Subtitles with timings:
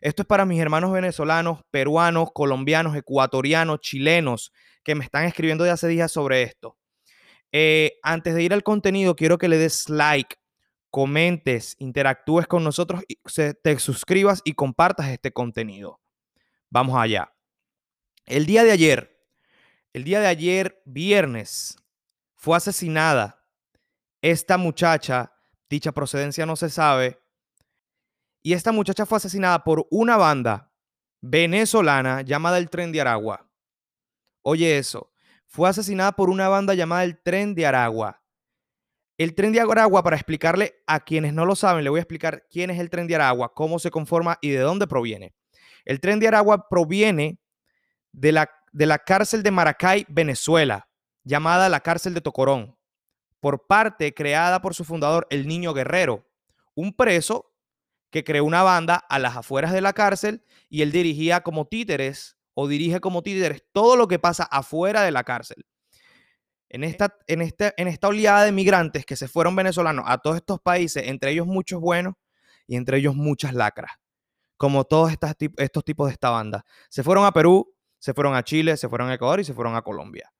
[0.00, 5.70] Esto es para mis hermanos venezolanos, peruanos, colombianos, ecuatorianos, chilenos que me están escribiendo de
[5.70, 6.76] hace días sobre esto.
[7.52, 10.36] Eh, antes de ir al contenido, quiero que le des like,
[10.90, 13.18] comentes, interactúes con nosotros, y
[13.62, 16.00] te suscribas y compartas este contenido.
[16.70, 17.32] Vamos allá.
[18.26, 19.18] El día de ayer,
[19.92, 21.76] el día de ayer, viernes,
[22.34, 23.44] fue asesinada
[24.22, 25.32] esta muchacha,
[25.68, 27.18] dicha procedencia no se sabe,
[28.42, 30.72] y esta muchacha fue asesinada por una banda
[31.20, 33.48] venezolana llamada el Tren de Aragua.
[34.42, 35.12] Oye eso,
[35.46, 38.22] fue asesinada por una banda llamada el Tren de Aragua.
[39.16, 42.46] El Tren de Aragua, para explicarle a quienes no lo saben, le voy a explicar
[42.48, 45.34] quién es el Tren de Aragua, cómo se conforma y de dónde proviene.
[45.84, 47.40] El Tren de Aragua proviene
[48.12, 50.88] de la, de la cárcel de Maracay, Venezuela,
[51.24, 52.76] llamada la cárcel de Tocorón,
[53.40, 56.28] por parte creada por su fundador, el Niño Guerrero,
[56.74, 57.47] un preso
[58.10, 62.36] que creó una banda a las afueras de la cárcel y él dirigía como títeres
[62.54, 65.64] o dirige como títeres todo lo que pasa afuera de la cárcel.
[66.70, 70.36] En esta, en, este, en esta oleada de migrantes que se fueron venezolanos a todos
[70.36, 72.14] estos países, entre ellos muchos buenos
[72.66, 73.92] y entre ellos muchas lacras,
[74.56, 76.64] como todos estas, estos tipos de esta banda.
[76.90, 79.76] Se fueron a Perú, se fueron a Chile, se fueron a Ecuador y se fueron
[79.76, 80.32] a Colombia.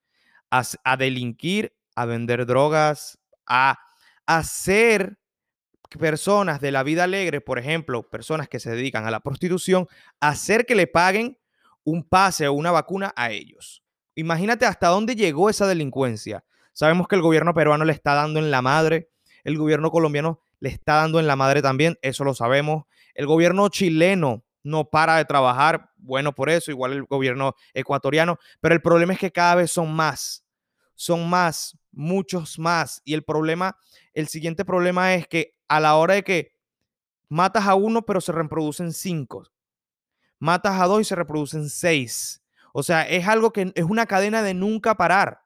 [0.51, 3.79] A, a delinquir, a vender drogas, a
[4.27, 5.19] hacer
[5.89, 9.87] personas de la vida alegre, por ejemplo, personas que se dedican a la prostitución,
[10.21, 11.39] hacer que le paguen
[11.85, 13.83] un pase o una vacuna a ellos.
[14.15, 16.45] Imagínate hasta dónde llegó esa delincuencia.
[16.73, 19.11] Sabemos que el gobierno peruano le está dando en la madre,
[19.45, 22.85] el gobierno colombiano le está dando en la madre también, eso lo sabemos.
[23.15, 28.75] El gobierno chileno no para de trabajar, bueno por eso, igual el gobierno ecuatoriano, pero
[28.75, 30.45] el problema es que cada vez son más,
[30.95, 33.01] son más, muchos más.
[33.05, 33.79] Y el problema,
[34.15, 36.53] el siguiente problema es que a la hora de que
[37.29, 39.47] matas a uno, pero se reproducen cinco.
[40.39, 42.43] Matas a dos y se reproducen seis.
[42.73, 45.43] O sea, es algo que es una cadena de nunca parar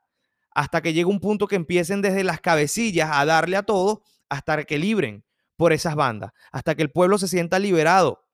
[0.55, 4.65] hasta que llegue un punto que empiecen desde las cabecillas a darle a todo hasta
[4.65, 5.25] que libren
[5.57, 8.27] por esas bandas, hasta que el pueblo se sienta liberado.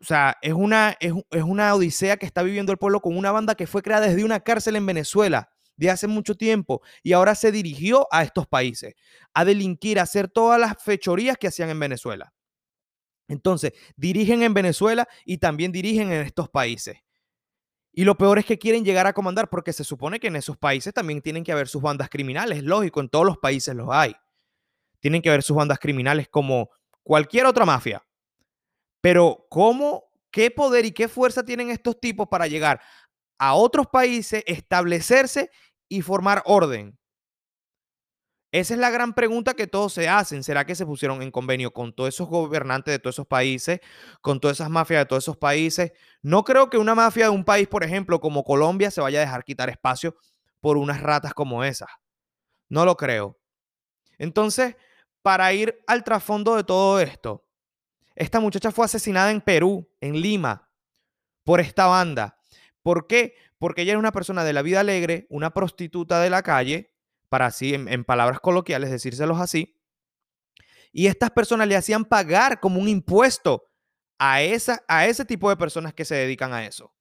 [0.00, 3.30] O sea, es una, es, es una odisea que está viviendo el pueblo con una
[3.30, 7.34] banda que fue creada desde una cárcel en Venezuela de hace mucho tiempo y ahora
[7.34, 8.94] se dirigió a estos países
[9.32, 12.32] a delinquir, a hacer todas las fechorías que hacían en Venezuela.
[13.28, 16.98] Entonces, dirigen en Venezuela y también dirigen en estos países.
[17.92, 20.56] Y lo peor es que quieren llegar a comandar porque se supone que en esos
[20.56, 22.62] países también tienen que haber sus bandas criminales.
[22.62, 24.14] Lógico, en todos los países los hay.
[25.00, 26.70] Tienen que haber sus bandas criminales como
[27.02, 28.04] cualquier otra mafia.
[29.00, 32.80] Pero ¿cómo, qué poder y qué fuerza tienen estos tipos para llegar
[33.38, 35.50] a otros países, establecerse
[35.88, 36.98] y formar orden?
[38.54, 40.44] Esa es la gran pregunta que todos se hacen.
[40.44, 43.80] ¿Será que se pusieron en convenio con todos esos gobernantes de todos esos países,
[44.20, 45.90] con todas esas mafias de todos esos países?
[46.22, 49.22] No creo que una mafia de un país, por ejemplo, como Colombia, se vaya a
[49.22, 50.14] dejar quitar espacio
[50.60, 51.88] por unas ratas como esas.
[52.68, 53.40] No lo creo.
[54.18, 54.76] Entonces,
[55.20, 57.44] para ir al trasfondo de todo esto,
[58.14, 60.70] esta muchacha fue asesinada en Perú, en Lima,
[61.42, 62.38] por esta banda.
[62.84, 63.34] ¿Por qué?
[63.58, 66.92] Porque ella era una persona de la vida alegre, una prostituta de la calle,
[67.30, 69.80] para así, en, palabras coloquiales, decírselos así.
[70.92, 73.64] Y estas personas le hacían pagar como un impuesto
[74.18, 76.94] a, esa, a ese tipo de personas que se dedican a eso.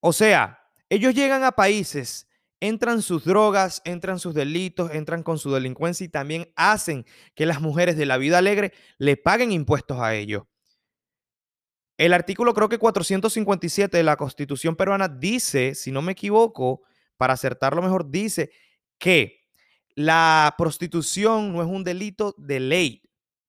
[0.00, 2.28] O sea, ellos llegan a países,
[2.60, 7.62] entran sus drogas, entran sus delitos, entran con su delincuencia y también hacen que las
[7.62, 10.42] mujeres de la vida alegre le paguen impuestos a ellos.
[11.96, 16.82] El artículo creo que 457 de la Constitución peruana dice, si no me equivoco,
[17.16, 18.50] para acertarlo mejor, dice
[18.98, 19.42] que
[19.94, 23.02] la prostitución no es un delito de ley,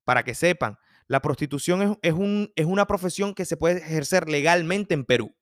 [0.04, 0.78] para que sepan.
[1.08, 5.36] La prostitución es, un, es una profesión que se puede ejercer legalmente en Perú,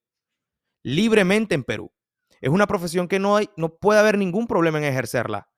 [0.82, 1.92] libremente en Perú.
[2.40, 5.48] Es una profesión que no, hay, no puede haber ningún problema en ejercerla.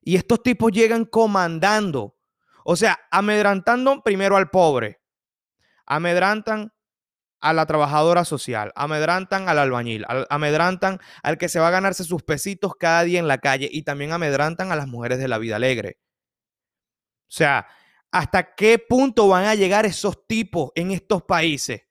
[0.00, 2.16] Y estos tipos llegan comandando,
[2.64, 5.00] o sea, amedrantando primero al pobre,
[5.88, 6.72] amedrantan
[7.40, 12.22] a la trabajadora social, amedrantan al albañil, amedrantan al que se va a ganarse sus
[12.22, 15.56] pesitos cada día en la calle y también amedrantan a las mujeres de la vida
[15.56, 15.98] alegre.
[17.28, 17.66] O sea,
[18.10, 21.82] ¿hasta qué punto van a llegar esos tipos en estos países?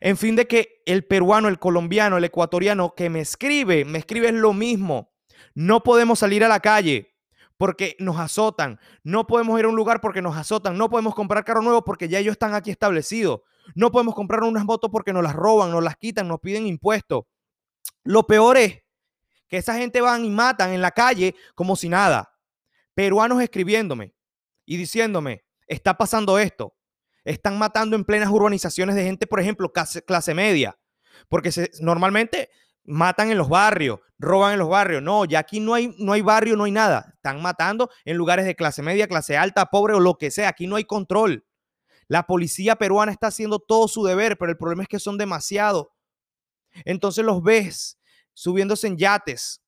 [0.00, 4.28] En fin de que el peruano, el colombiano, el ecuatoriano que me escribe, me escribe
[4.28, 5.12] es lo mismo.
[5.54, 7.17] No podemos salir a la calle
[7.58, 8.80] porque nos azotan.
[9.02, 10.78] No podemos ir a un lugar porque nos azotan.
[10.78, 13.40] No podemos comprar carro nuevo porque ya ellos están aquí establecidos.
[13.74, 17.24] No podemos comprar unas motos porque nos las roban, nos las quitan, nos piden impuestos.
[18.04, 18.82] Lo peor es
[19.48, 22.32] que esa gente van y matan en la calle como si nada.
[22.94, 24.14] Peruanos escribiéndome
[24.64, 26.74] y diciéndome, está pasando esto.
[27.24, 30.78] están matando en plenas urbanizaciones de gente, por ejemplo, clase, media.
[31.28, 31.50] Porque
[31.80, 32.50] normalmente
[32.88, 35.02] matan en los barrios, roban en los barrios.
[35.02, 37.12] No, ya aquí no hay, no hay barrio, no hay nada.
[37.14, 40.48] Están matando en lugares de clase media, clase alta, pobre o lo que sea.
[40.48, 41.44] Aquí no hay control.
[42.08, 45.88] La policía peruana está haciendo todo su deber, pero el problema es que son demasiados.
[46.84, 47.98] Entonces los ves
[48.32, 49.62] subiéndose en yates,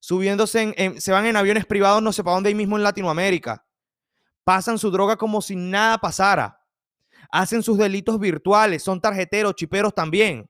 [0.00, 3.66] subiéndose en, se van en aviones privados, no sé para dónde, ahí mismo en Latinoamérica.
[4.44, 6.60] Pasan su droga como si nada pasara.
[7.30, 10.48] Hacen sus delitos virtuales, son tarjeteros, chiperos también.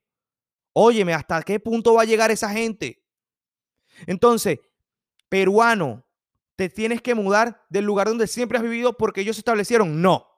[0.74, 3.02] Óyeme, ¿hasta qué punto va a llegar esa gente?
[4.06, 4.58] Entonces,
[5.28, 6.04] peruano,
[6.56, 10.02] te tienes que mudar del lugar donde siempre has vivido porque ellos se establecieron.
[10.02, 10.28] No.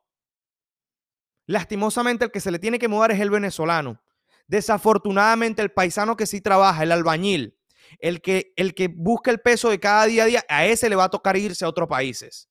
[1.47, 4.03] Lastimosamente, el que se le tiene que mudar es el venezolano.
[4.47, 7.59] Desafortunadamente, el paisano que sí trabaja, el albañil,
[7.99, 10.97] el que, el que busca el peso de cada día a día, a ese le
[10.97, 12.51] va a tocar irse a otros países.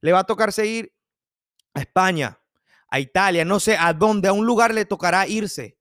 [0.00, 0.92] Le va a tocar seguir
[1.72, 2.38] a España,
[2.88, 5.78] a Italia, no sé a dónde, a un lugar le tocará irse.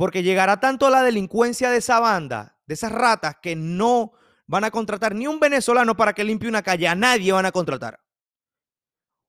[0.00, 4.12] Porque llegará tanto la delincuencia de esa banda, de esas ratas, que no
[4.46, 6.88] van a contratar ni un venezolano para que limpie una calle.
[6.88, 8.00] A nadie van a contratar.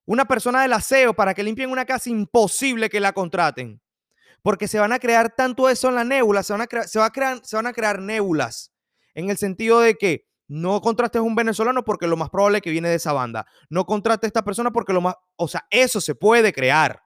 [0.05, 3.81] Una persona del aseo para que limpien una casa, imposible que la contraten.
[4.41, 6.99] Porque se van a crear tanto eso en la nébula, se van a, crear, se,
[7.57, 8.71] van a crear nébulas.
[9.13, 12.61] En el sentido de que no contrates a un venezolano porque lo más probable es
[12.61, 13.45] que viene de esa banda.
[13.69, 15.15] No contrates a esta persona porque lo más...
[15.35, 17.03] O sea, eso se puede crear.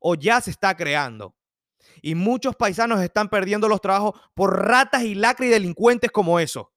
[0.00, 1.36] O ya se está creando.
[2.02, 6.72] Y muchos paisanos están perdiendo los trabajos por ratas y lacras y delincuentes como eso.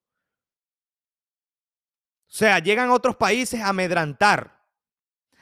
[2.27, 4.63] O sea, llegan a otros países a amedrantar,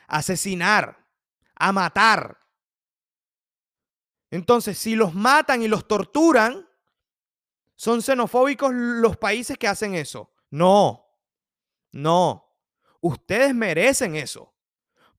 [0.08, 1.06] a asesinar,
[1.56, 2.38] a matar.
[4.32, 6.68] Entonces, si los matan y los torturan,
[7.76, 10.34] son xenofóbicos los países que hacen eso.
[10.50, 11.06] No,
[11.92, 12.56] no.
[13.02, 14.57] Ustedes merecen eso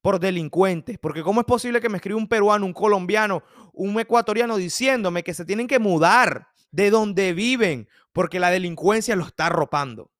[0.01, 0.97] por delincuentes.
[0.99, 3.43] Porque ¿cómo es posible que me escriba un peruano, un colombiano,
[3.73, 9.27] un ecuatoriano diciéndome que se tienen que mudar de donde viven porque la delincuencia los
[9.27, 10.11] está arropando?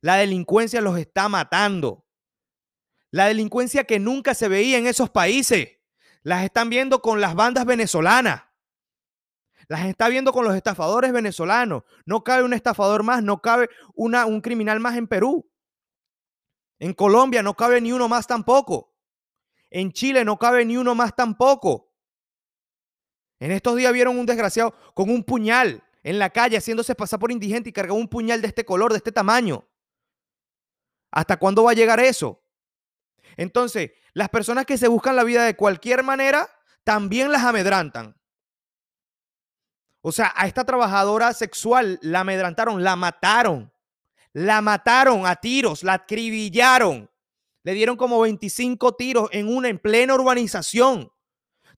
[0.00, 2.04] La delincuencia los está matando.
[3.10, 5.78] La delincuencia que nunca se veía en esos países.
[6.22, 8.42] Las están viendo con las bandas venezolanas.
[9.68, 11.84] Las está viendo con los estafadores venezolanos.
[12.04, 15.48] No cabe un estafador más, no cabe una, un criminal más en Perú.
[16.78, 18.93] En Colombia no cabe ni uno más tampoco.
[19.74, 21.92] En Chile no cabe ni uno más tampoco.
[23.40, 27.32] En estos días vieron un desgraciado con un puñal en la calle haciéndose pasar por
[27.32, 29.68] indigente y cargaba un puñal de este color, de este tamaño.
[31.10, 32.40] ¿Hasta cuándo va a llegar eso?
[33.36, 36.48] Entonces, las personas que se buscan la vida de cualquier manera
[36.84, 38.16] también las amedrantan.
[40.02, 43.72] O sea, a esta trabajadora sexual la amedrantaron, la mataron.
[44.32, 47.10] La mataron a tiros, la acribillaron.
[47.64, 51.10] Le dieron como 25 tiros en una en plena urbanización,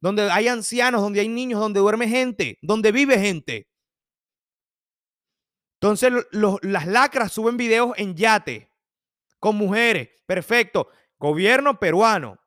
[0.00, 3.68] donde hay ancianos, donde hay niños, donde duerme gente, donde vive gente.
[5.80, 8.72] Entonces las lacras suben videos en yate
[9.38, 10.08] con mujeres.
[10.26, 10.88] Perfecto.
[11.18, 12.38] Gobierno peruano.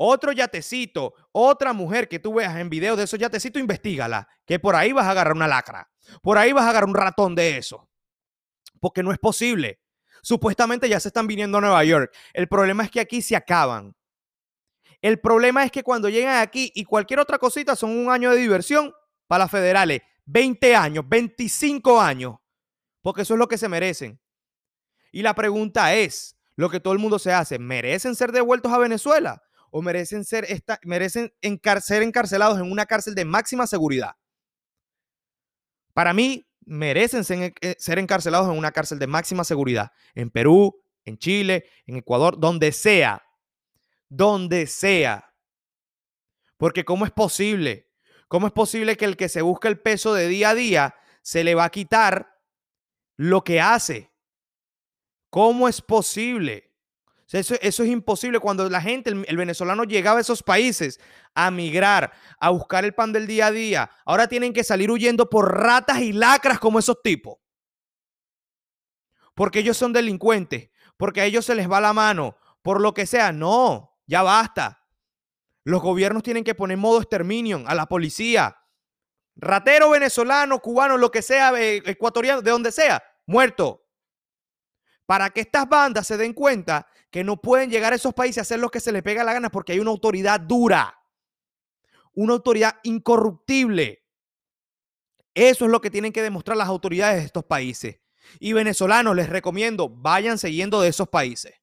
[0.00, 4.28] Otro yatecito, otra mujer que tú veas en videos de esos yatecitos, investigala.
[4.46, 5.90] Que por ahí vas a agarrar una lacra.
[6.22, 7.88] Por ahí vas a agarrar un ratón de eso.
[8.80, 9.80] Porque no es posible.
[10.22, 12.14] Supuestamente ya se están viniendo a Nueva York.
[12.32, 13.94] El problema es que aquí se acaban.
[15.00, 18.38] El problema es que cuando llegan aquí y cualquier otra cosita son un año de
[18.38, 18.92] diversión
[19.26, 20.00] para las federales.
[20.24, 22.36] 20 años, 25 años.
[23.00, 24.20] Porque eso es lo que se merecen.
[25.12, 28.78] Y la pregunta es, lo que todo el mundo se hace, ¿merecen ser devueltos a
[28.78, 29.44] Venezuela?
[29.70, 31.32] ¿O merecen ser, esta, merecen
[31.80, 34.16] ser encarcelados en una cárcel de máxima seguridad?
[35.94, 37.24] Para mí, merecen
[37.60, 39.92] eh, ser, encarcelados en una cárcel de máxima seguridad.
[40.14, 43.24] En Perú, en Chile, en Ecuador, donde sea.
[44.08, 45.34] Donde sea.
[46.56, 47.90] Porque ¿cómo es posible?
[48.28, 51.44] ¿Cómo es posible que el que se busca el peso de día a día se
[51.44, 52.38] le va a quitar
[53.16, 54.12] lo que hace?
[55.30, 56.67] ¿Cómo es posible?
[57.30, 58.40] Eso, es imposible.
[58.40, 60.98] Cuando la gente, el, venezolano llegaba a esos países
[61.34, 65.28] a migrar, a buscar el pan del día a día, ahora tienen que salir huyendo
[65.28, 67.36] por ratas y lacras como esos tipos.
[69.34, 73.04] Porque ellos son delincuentes, porque a ellos se les va la mano, por lo que
[73.04, 73.30] sea.
[73.30, 74.86] No, ya basta.
[75.64, 78.56] Los gobiernos tienen que poner modo exterminio a la policía.
[79.36, 83.84] Ratero venezolano, cubano, lo que sea, eh, ecuatoriano, de donde sea, muerto.
[85.08, 88.40] Para que estas bandas se den cuenta que no pueden llegar a esos países a
[88.42, 91.02] hacer lo que se les pega la gana porque hay una autoridad dura,
[92.12, 94.04] una autoridad incorruptible.
[95.32, 98.00] Eso es lo que tienen que demostrar las autoridades de estos países.
[98.38, 101.54] Y venezolanos, les recomiendo, vayan siguiendo de esos países.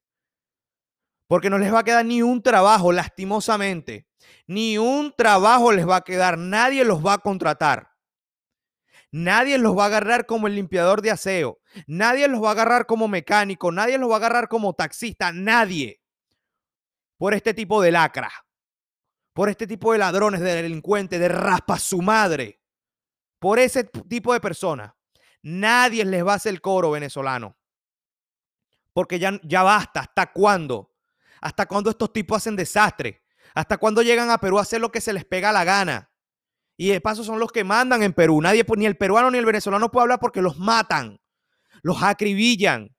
[1.28, 4.08] Porque no les va a quedar ni un trabajo, lastimosamente.
[4.48, 6.36] Ni un trabajo les va a quedar.
[6.36, 7.95] Nadie los va a contratar.
[9.16, 11.58] Nadie los va a agarrar como el limpiador de aseo.
[11.86, 13.72] Nadie los va a agarrar como mecánico.
[13.72, 15.32] Nadie los va a agarrar como taxista.
[15.32, 16.02] Nadie.
[17.16, 18.30] Por este tipo de lacra.
[19.32, 22.60] Por este tipo de ladrones, de delincuentes, de raspa su madre.
[23.38, 24.92] Por ese tipo de personas.
[25.40, 27.56] Nadie les va a hacer el coro venezolano.
[28.92, 30.00] Porque ya, ya basta.
[30.00, 30.92] ¿Hasta cuándo?
[31.40, 33.24] ¿Hasta cuándo estos tipos hacen desastre?
[33.54, 36.10] ¿Hasta cuándo llegan a Perú a hacer lo que se les pega la gana?
[36.76, 38.40] Y de paso son los que mandan en Perú.
[38.40, 41.18] Nadie, ni el peruano ni el venezolano puede hablar porque los matan,
[41.82, 42.94] los acribillan.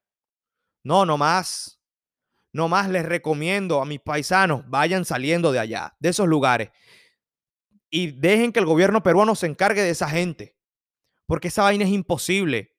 [0.83, 1.79] No, no más.
[2.53, 6.71] No más les recomiendo a mis paisanos, vayan saliendo de allá, de esos lugares.
[7.89, 10.57] Y dejen que el gobierno peruano se encargue de esa gente.
[11.27, 12.75] Porque esa vaina es imposible.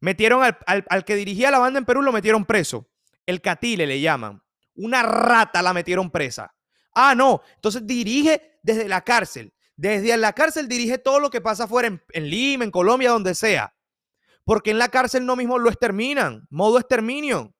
[0.00, 2.90] Metieron al, al que dirigía la banda en Perú, lo metieron preso.
[3.24, 4.42] El Catile le llaman.
[4.74, 6.54] Una rata la metieron presa.
[6.94, 7.40] Ah, no.
[7.54, 9.53] Entonces dirige desde la cárcel.
[9.76, 13.74] Desde la cárcel dirige todo lo que pasa afuera en, Lima, en Colombia, donde sea.
[14.44, 16.46] Porque en la cárcel no mismo lo exterminan.
[16.50, 17.54] Modo exterminio.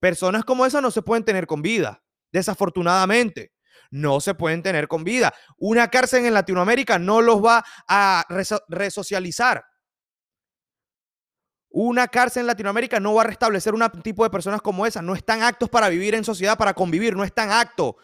[0.00, 2.02] Personas como esas no se pueden tener con vida.
[2.32, 3.52] Desafortunadamente.
[3.90, 5.32] No se pueden tener con vida.
[5.56, 8.26] Una cárcel en Latinoamérica no los va a
[8.68, 9.64] resocializar.
[11.70, 15.00] Una cárcel en Latinoamérica no va a restablecer un tipo de personas como esa.
[15.00, 17.16] No están actos para vivir en sociedad, para convivir.
[17.16, 17.94] No están actos.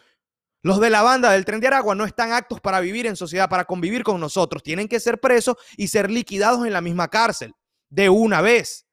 [0.65, 3.47] Los de la banda del tren de Aragua no están actos para vivir en sociedad,
[3.47, 4.63] para convivir con nosotros.
[4.63, 7.53] Tienen que ser presos y ser liquidados en la misma cárcel
[7.87, 8.87] de una vez.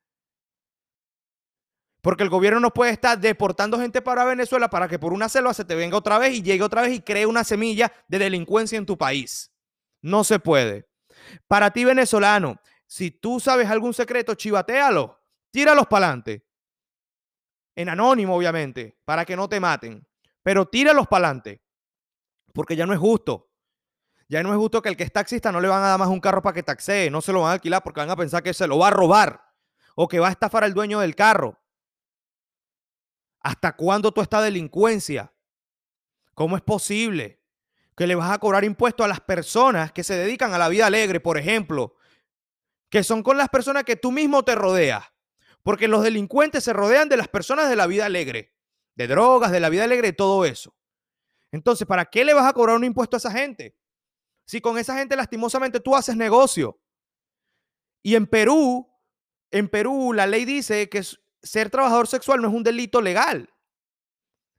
[2.02, 5.55] Porque el gobierno no puede estar deportando gente para Venezuela para que por una selva
[5.55, 8.76] se te venga otra vez y llegue otra vez y cree una semilla de delincuencia
[8.76, 9.50] en tu país.
[10.02, 10.91] No se puede.
[11.49, 15.19] Para ti, venezolano, si tú sabes algún secreto, chivatealo,
[15.50, 16.45] tíralos para adelante.
[17.75, 20.07] En anónimo, obviamente, para que no te maten.
[20.43, 21.63] Pero tíralos para adelante.
[22.53, 23.51] Porque ya no es justo.
[24.29, 26.09] Ya no es justo que el que es taxista no le van a dar más
[26.09, 27.11] un carro para que taxee.
[27.11, 28.91] No se lo van a alquilar porque van a pensar que se lo va a
[28.91, 29.45] robar.
[29.95, 31.61] O que va a estafar al dueño del carro.
[33.41, 35.33] ¿Hasta cuándo tú esta delincuencia?
[36.35, 37.43] ¿Cómo es posible
[37.95, 40.87] que le vas a cobrar impuestos a las personas que se dedican a la vida
[40.87, 41.97] alegre, por ejemplo?
[42.89, 45.05] Que son con las personas que tú mismo te rodeas.
[45.63, 48.51] Porque los delincuentes se rodean de las personas de la vida alegre
[48.95, 50.75] de drogas, de la vida alegre, todo eso.
[51.51, 53.77] Entonces, ¿para qué le vas a cobrar un impuesto a esa gente?
[54.47, 56.81] Si con esa gente lastimosamente tú haces negocio.
[58.03, 58.91] Y en Perú,
[59.51, 61.03] en Perú la ley dice que
[61.43, 63.49] ser trabajador sexual no es un delito legal.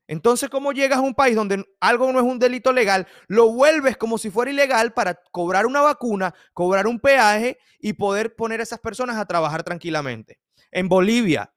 [0.07, 3.97] Entonces, ¿cómo llegas a un país donde algo no es un delito legal, lo vuelves
[3.97, 8.63] como si fuera ilegal para cobrar una vacuna, cobrar un peaje y poder poner a
[8.63, 10.39] esas personas a trabajar tranquilamente?
[10.71, 11.53] En Bolivia,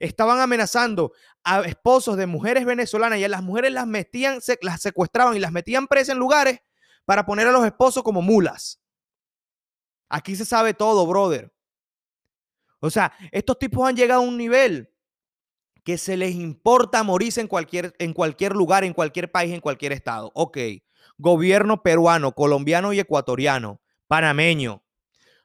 [0.00, 1.12] estaban amenazando
[1.44, 5.52] a esposos de mujeres venezolanas y a las mujeres las metían, las secuestraban y las
[5.52, 6.60] metían presas en lugares
[7.04, 8.80] para poner a los esposos como mulas.
[10.08, 11.52] Aquí se sabe todo, brother.
[12.80, 14.90] O sea, estos tipos han llegado a un nivel
[15.84, 19.92] que se les importa morirse en cualquier, en cualquier lugar, en cualquier país, en cualquier
[19.92, 20.30] estado.
[20.34, 20.58] Ok,
[21.18, 24.82] gobierno peruano, colombiano y ecuatoriano, panameño,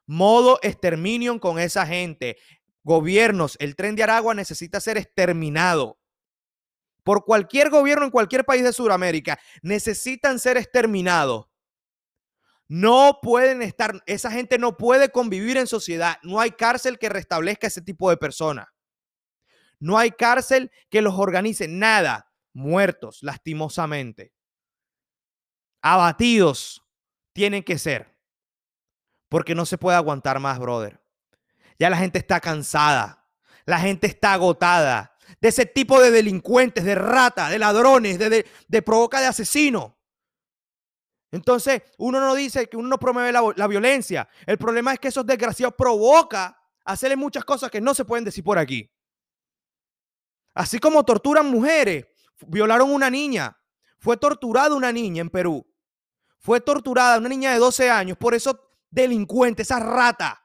[0.05, 2.37] modo exterminio con esa gente.
[2.85, 5.99] Gobiernos, el tren de Aragua necesita ser exterminado.
[7.03, 11.47] Por cualquier gobierno en cualquier país de Sudamérica, necesitan ser exterminados.
[12.67, 16.17] No pueden estar, esa gente no puede convivir en sociedad.
[16.21, 18.67] No hay cárcel que restablezca ese tipo de personas.
[19.79, 21.67] No hay cárcel que los organice.
[21.67, 22.31] Nada.
[22.53, 24.31] Muertos, lastimosamente.
[25.81, 26.83] Abatidos
[27.33, 28.15] tienen que ser.
[29.27, 31.04] Porque no se puede aguantar más, brother.
[31.79, 33.25] Ya la gente está cansada.
[33.65, 38.81] La gente está agotada de ese tipo de delincuentes, de rata, de ladrones, de, de,
[38.81, 39.97] provoca de asesino.
[41.31, 44.29] Entonces, uno no dice que uno no promueve la, la, violencia.
[44.45, 48.43] El problema es que esos desgraciados provoca hacerle muchas cosas que no se pueden decir
[48.43, 48.89] por aquí.
[50.53, 52.05] Así como torturan mujeres,
[52.47, 53.57] violaron una niña.
[53.99, 55.65] Fue torturada una niña en Perú.
[56.39, 58.55] Fue torturada una niña de 12 años por esos
[58.89, 60.44] delincuentes, esa rata.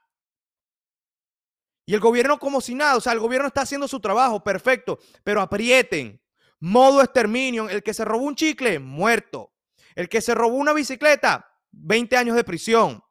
[1.85, 4.99] Y el gobierno como si nada, o sea, el gobierno está haciendo su trabajo, perfecto,
[5.23, 6.21] pero aprieten.
[6.59, 9.53] Modo exterminio, el que se robó un chicle, muerto.
[9.95, 13.03] El que se robó una bicicleta, 20 años de prisión.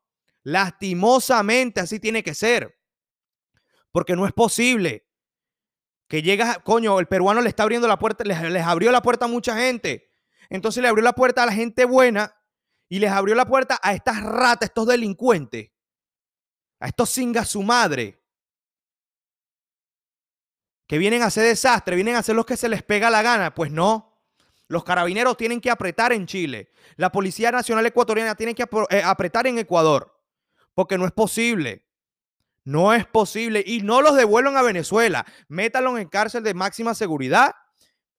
[0.42, 2.78] Lastimosamente así tiene que ser.
[3.90, 5.08] Porque no es posible
[6.06, 9.28] que llegas, coño, el peruano le está abriendo la puerta, les, abrió la puerta a
[9.28, 10.10] mucha gente.
[10.48, 12.36] Entonces le abrió la puerta a la gente buena
[12.88, 15.70] y les abrió la puerta a estas ratas, estos delincuentes,
[16.80, 18.19] a estos singas su madre
[20.90, 23.54] que vienen a hacer desastre, vienen a hacer lo que se les pega la gana.
[23.54, 24.20] Pues no.
[24.66, 26.72] Los carabineros tienen que apretar en Chile.
[26.96, 30.20] La Policía Nacional Ecuatoriana tiene que eh, apretar en Ecuador.
[30.74, 31.86] Porque no es posible.
[32.64, 33.62] No es posible.
[33.64, 35.24] Y no los devuelvan a Venezuela.
[35.46, 37.54] Métanlos en cárcel de máxima seguridad.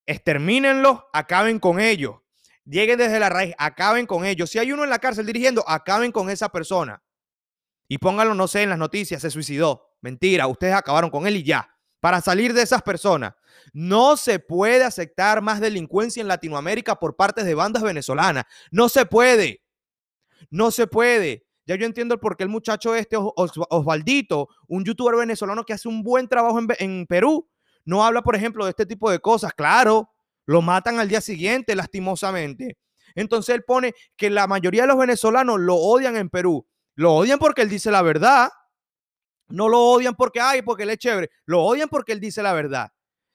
[0.06, 1.02] Extermínenlos.
[1.12, 2.22] Acaben con ellos.
[2.64, 3.54] Lleguen desde la raíz.
[3.58, 4.50] Acaben con ellos.
[4.50, 7.04] Si hay uno en la cárcel dirigiendo, acaben con esa persona.
[7.90, 9.22] Y pónganlo, no sé, en las noticias.
[9.22, 9.98] Se suicidó.
[10.00, 10.48] Mentira.
[10.48, 11.68] Ustedes acabaron con él y ya
[12.02, 13.34] para salir de esas personas.
[13.72, 18.44] No se puede aceptar más delincuencia en Latinoamérica por parte de bandas venezolanas.
[18.72, 19.62] No se puede.
[20.50, 21.46] No se puede.
[21.66, 26.02] Ya yo entiendo por qué el muchacho este, Osvaldito, un youtuber venezolano que hace un
[26.04, 27.48] buen trabajo en, en Perú,
[27.86, 29.54] no habla, por ejemplo, de este tipo de cosas.
[29.54, 30.10] Claro,
[30.46, 32.78] lo matan al día siguiente, lastimosamente.
[33.14, 36.66] Entonces él pone que la mayoría de los venezolanos lo odian en Perú.
[36.96, 38.50] Lo odian porque él dice la verdad.
[39.52, 41.30] No lo odian porque, ay, porque él es chévere.
[41.46, 42.92] Lo odian porque él dice la verdad.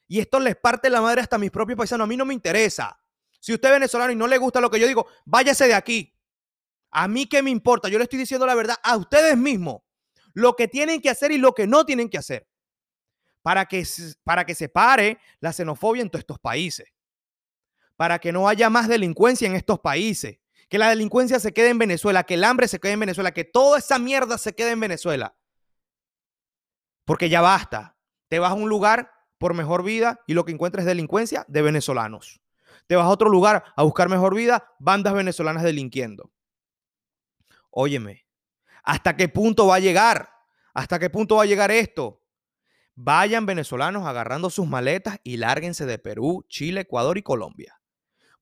[0.09, 2.05] Y esto les parte la madre hasta mis propios paisanos.
[2.05, 2.99] A mí no me interesa.
[3.41, 6.13] Si usted es venezolano y no le gusta lo que yo digo, váyase de aquí.
[6.91, 7.89] A mí qué me importa.
[7.89, 9.83] Yo le estoy diciendo la verdad a ustedes mismos.
[10.33, 12.49] Lo que tienen que hacer y lo que no tienen que hacer.
[13.43, 13.87] Para que,
[14.25, 16.89] para que se pare la xenofobia en todos estos países.
[17.97, 20.39] Para que no haya más delincuencia en estos países.
[20.69, 22.25] Que la delincuencia se quede en Venezuela.
[22.25, 23.33] Que el hambre se quede en Venezuela.
[23.33, 25.36] Que toda esa mierda se quede en Venezuela.
[27.07, 27.97] Porque ya basta.
[28.29, 31.63] Te vas a un lugar por mejor vida y lo que encuentras es delincuencia de
[31.63, 32.43] venezolanos.
[32.87, 36.31] Te vas a otro lugar a buscar mejor vida, bandas venezolanas delinquiendo.
[37.71, 38.27] Óyeme,
[38.83, 40.29] ¿hasta qué punto va a llegar?
[40.75, 42.23] ¿Hasta qué punto va a llegar esto?
[42.95, 47.81] Vayan venezolanos agarrando sus maletas y lárguense de Perú, Chile, Ecuador y Colombia.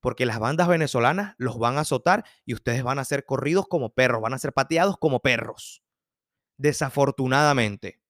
[0.00, 3.94] Porque las bandas venezolanas los van a azotar y ustedes van a ser corridos como
[3.94, 5.82] perros, van a ser pateados como perros.
[6.56, 8.03] Desafortunadamente.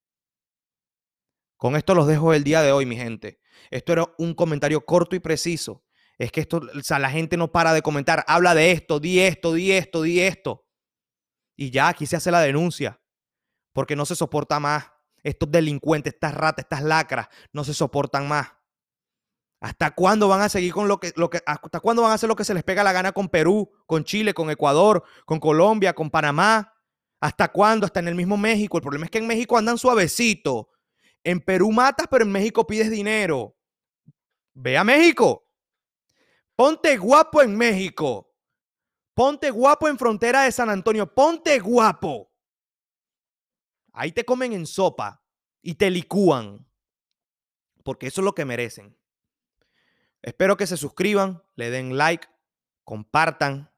[1.64, 3.40] Con esto los dejo el día de hoy, mi gente.
[3.70, 5.82] Esto era un comentario corto y preciso.
[6.18, 8.22] Es que esto, o sea, la gente no para de comentar.
[8.28, 10.66] Habla de esto, di esto, di esto, di esto.
[11.56, 13.00] Y ya aquí se hace la denuncia.
[13.72, 14.92] Porque no se soporta más.
[15.22, 18.52] Estos delincuentes, estas ratas, estas lacras, no se soportan más.
[19.58, 22.28] ¿Hasta cuándo van a seguir con lo que, lo que, hasta cuándo van a hacer
[22.28, 25.94] lo que se les pega la gana con Perú, con Chile, con Ecuador, con Colombia,
[25.94, 26.74] con Panamá?
[27.22, 27.86] ¿Hasta cuándo?
[27.86, 28.76] Hasta en el mismo México.
[28.76, 30.68] El problema es que en México andan suavecito.
[31.24, 33.56] En Perú matas, pero en México pides dinero.
[34.52, 35.48] Ve a México.
[36.54, 38.30] Ponte guapo en México.
[39.14, 41.12] Ponte guapo en frontera de San Antonio.
[41.12, 42.30] Ponte guapo.
[43.92, 45.24] Ahí te comen en sopa
[45.62, 46.68] y te licúan.
[47.82, 48.96] Porque eso es lo que merecen.
[50.22, 52.26] Espero que se suscriban, le den like,
[52.82, 53.73] compartan,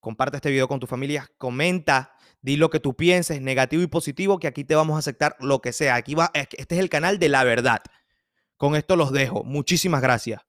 [0.00, 4.38] comparte este video con tu familia, comenta Di lo que tú pienses, negativo y positivo,
[4.38, 5.94] que aquí te vamos a aceptar lo que sea.
[5.96, 7.80] Aquí va, este es el canal de la verdad.
[8.56, 9.44] Con esto los dejo.
[9.44, 10.40] Muchísimas gracias.